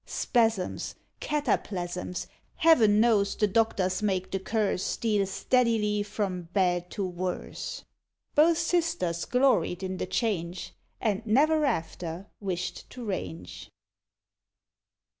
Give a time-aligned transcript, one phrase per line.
[0.07, 0.95] Spasms!
[1.19, 2.25] Cataplasms!
[2.55, 7.83] Heaven knows, the doctors make the curse Steal steadily from bad to worse.
[8.33, 13.69] Both sisters gloried in the change, And never after wished to range.